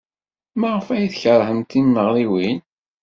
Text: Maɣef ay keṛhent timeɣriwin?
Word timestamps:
Maɣef 0.59 0.87
ay 0.95 1.07
keṛhent 1.21 1.69
timeɣriwin? 1.71 2.59